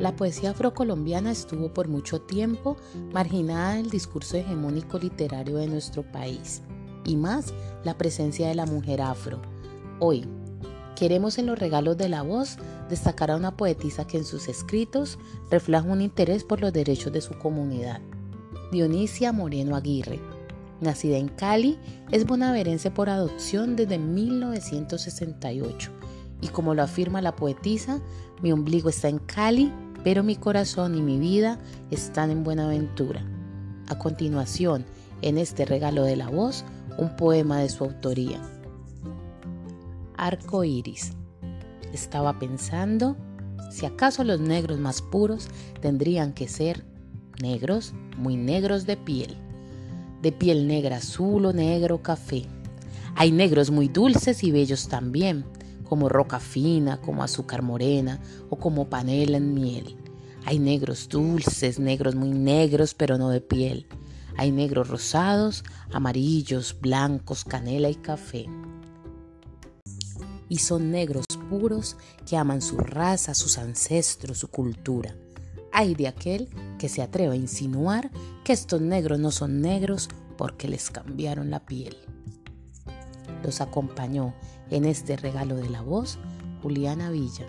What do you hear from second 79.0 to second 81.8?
no son negros porque les cambiaron la